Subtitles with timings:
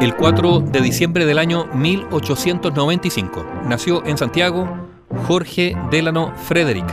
[0.00, 4.66] El 4 de diciembre del año 1895 nació en Santiago
[5.26, 6.86] Jorge Delano Frederick.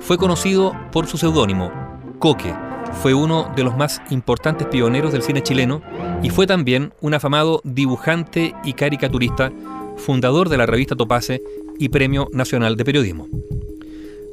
[0.00, 1.70] Fue conocido por su seudónimo,
[2.18, 2.54] Coque.
[3.02, 5.82] Fue uno de los más importantes pioneros del cine chileno
[6.22, 9.52] y fue también un afamado dibujante y caricaturista,
[9.96, 11.42] fundador de la revista Topace
[11.78, 13.28] y Premio Nacional de Periodismo.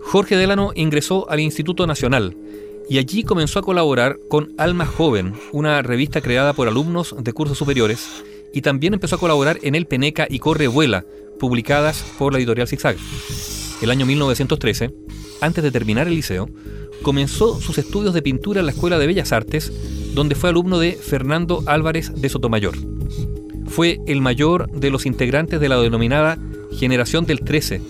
[0.03, 2.33] Jorge Delano ingresó al Instituto Nacional
[2.89, 7.57] y allí comenzó a colaborar con Alma Joven, una revista creada por alumnos de cursos
[7.57, 11.05] superiores, y también empezó a colaborar en El Peneca y Corre Vuela,
[11.39, 12.97] publicadas por la editorial Zigzag.
[13.83, 14.91] El año 1913,
[15.39, 16.49] antes de terminar el liceo,
[17.03, 19.71] comenzó sus estudios de pintura en la Escuela de Bellas Artes,
[20.15, 22.73] donde fue alumno de Fernando Álvarez de Sotomayor.
[23.67, 26.39] Fue el mayor de los integrantes de la denominada
[26.77, 27.81] Generación del 13,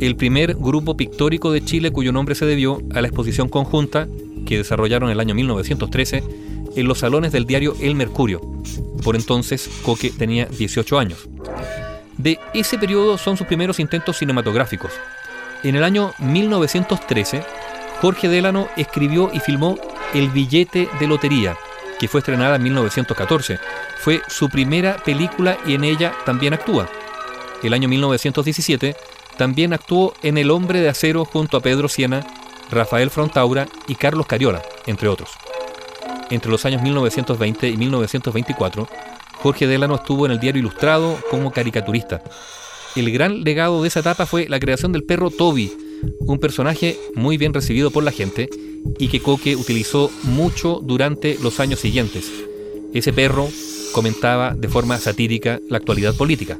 [0.00, 4.08] el primer grupo pictórico de Chile cuyo nombre se debió a la exposición conjunta
[4.44, 6.22] que desarrollaron el año 1913
[6.76, 8.40] en los salones del diario El Mercurio.
[9.02, 11.28] Por entonces, Coque tenía 18 años.
[12.16, 14.92] De ese periodo son sus primeros intentos cinematográficos.
[15.62, 17.42] En el año 1913,
[18.00, 19.78] Jorge Delano escribió y filmó
[20.12, 21.56] El billete de lotería,
[21.98, 23.58] que fue estrenada en 1914.
[23.98, 26.88] Fue su primera película y en ella también actúa.
[27.62, 28.94] El año 1917
[29.36, 32.24] también actuó en El hombre de acero junto a Pedro Siena
[32.70, 35.30] Rafael Frontaura y Carlos Cariola, entre otros.
[36.30, 38.88] Entre los años 1920 y 1924,
[39.42, 42.22] Jorge Delano estuvo en el diario Ilustrado como caricaturista.
[42.96, 45.72] El gran legado de esa etapa fue la creación del perro Toby,
[46.20, 48.48] un personaje muy bien recibido por la gente
[48.98, 52.30] y que Coque utilizó mucho durante los años siguientes.
[52.92, 53.48] Ese perro
[53.92, 56.58] comentaba de forma satírica la actualidad política.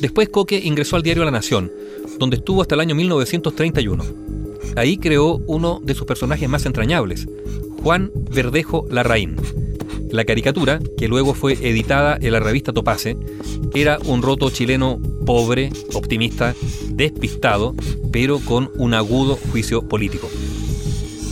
[0.00, 1.70] Después Coque ingresó al diario La Nación,
[2.18, 4.41] donde estuvo hasta el año 1931.
[4.76, 7.28] Ahí creó uno de sus personajes más entrañables,
[7.82, 9.36] Juan Verdejo Larraín.
[10.10, 13.16] La caricatura, que luego fue editada en la revista Topace,
[13.74, 16.54] era un roto chileno pobre, optimista,
[16.88, 17.74] despistado,
[18.12, 20.28] pero con un agudo juicio político.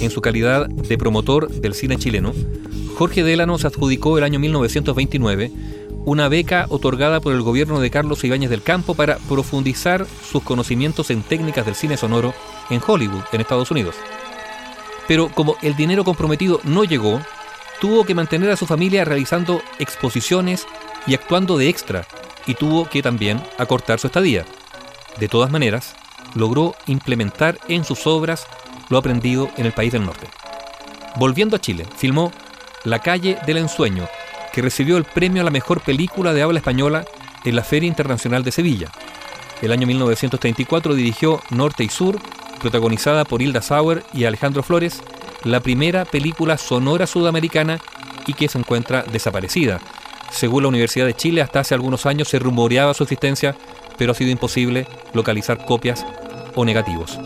[0.01, 2.33] En su calidad de promotor del cine chileno,
[2.97, 5.51] Jorge Delano se adjudicó el año 1929
[6.07, 11.11] una beca otorgada por el gobierno de Carlos Ibáñez del Campo para profundizar sus conocimientos
[11.11, 12.33] en técnicas del cine sonoro
[12.71, 13.97] en Hollywood, en Estados Unidos.
[15.07, 17.21] Pero como el dinero comprometido no llegó,
[17.81, 20.67] tuvo que mantener a su familia realizando exposiciones
[21.07, 22.07] y actuando de extra,
[22.47, 24.45] y tuvo que también acortar su estadía.
[25.19, 25.95] De todas maneras,
[26.35, 28.47] logró implementar en sus obras
[28.89, 30.29] lo aprendido en el país del norte.
[31.17, 32.33] Volviendo a Chile, filmó
[32.85, 34.09] La calle del ensueño,
[34.53, 37.05] que recibió el premio a la mejor película de habla española
[37.45, 38.91] en la Feria Internacional de Sevilla.
[39.63, 42.19] El año 1934 dirigió Norte y Sur,
[42.61, 45.03] protagonizada por Hilda Sauer y Alejandro Flores,
[45.45, 47.81] la primera película sonora sudamericana
[48.27, 49.81] y que se encuentra desaparecida.
[50.31, 53.57] Según la Universidad de Chile, hasta hace algunos años se rumoreaba su existencia,
[53.99, 56.07] pero ha sido imposible localizar copias
[56.55, 57.19] o negativos.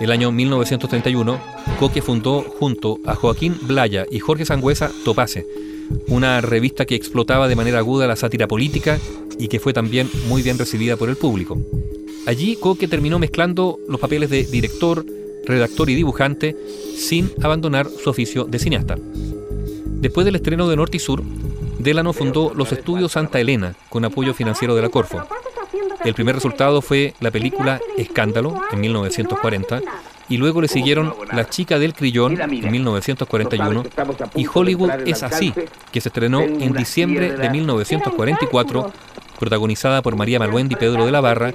[0.00, 1.38] El año 1931,
[1.78, 5.46] Coque fundó junto a Joaquín Blaya y Jorge Sangüesa Topase,
[6.08, 8.98] una revista que explotaba de manera aguda la sátira política
[9.38, 11.58] y que fue también muy bien recibida por el público.
[12.26, 15.04] Allí Coque terminó mezclando los papeles de director,
[15.46, 16.56] redactor y dibujante
[16.96, 18.96] sin abandonar su oficio de cineasta.
[19.86, 21.22] Después del estreno de Norte y Sur,
[21.78, 25.26] Delano fundó los estudios Santa Elena con apoyo financiero de la Corfo.
[26.04, 29.80] El primer resultado fue la película Escándalo en 1940
[30.30, 33.84] y luego le siguieron La chica del crillón en 1941
[34.36, 35.52] y Hollywood es así,
[35.90, 38.92] que se estrenó en diciembre de 1944,
[39.38, 41.52] protagonizada por María Maluendi y Pedro de la Barra,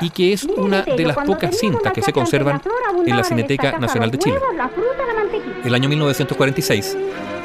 [0.00, 2.60] y que es una de las pocas cintas que se conservan
[3.06, 4.38] en la Cineteca Nacional de Chile.
[5.64, 6.96] El año 1946,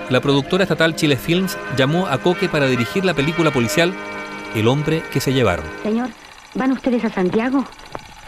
[0.09, 3.93] la productora estatal Chile Films llamó a Coque para dirigir la película policial
[4.55, 5.65] El hombre que se llevaron.
[5.83, 6.09] Señor,
[6.55, 7.65] ¿van ustedes a Santiago?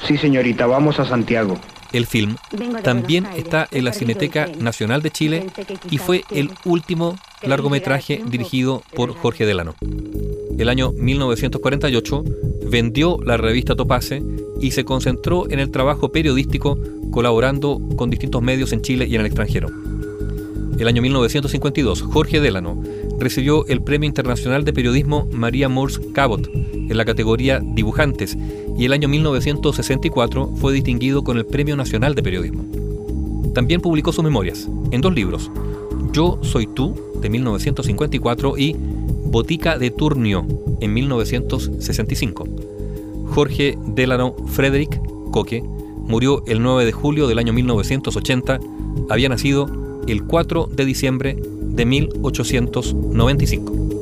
[0.06, 1.57] Sí, señorita, vamos a Santiago.
[1.91, 2.38] El film
[2.81, 5.47] también está en la Cineteca Nacional de Chile
[5.91, 9.75] y fue el último largometraje dirigido por Jorge Delano.
[10.57, 12.24] El año 1948
[12.69, 14.24] vendió la revista Topace
[14.60, 16.77] y se concentró en el trabajo periodístico
[17.12, 19.69] colaborando con distintos medios en Chile y en el extranjero.
[20.80, 22.81] El año 1952, Jorge Delano
[23.19, 28.38] recibió el Premio Internacional de Periodismo María Morse Cabot en la categoría Dibujantes
[28.77, 32.66] y el año 1964 fue distinguido con el Premio Nacional de Periodismo.
[33.54, 35.51] También publicó sus memorias en dos libros,
[36.12, 38.75] Yo Soy Tú, de 1954, y
[39.33, 40.45] Botica de Turnio,
[40.80, 42.47] en 1965.
[43.30, 45.01] Jorge Delano Frederick
[45.31, 48.59] Coque murió el 9 de julio del año 1980,
[49.09, 49.65] había nacido
[50.07, 53.93] el 4 de diciembre de 1895.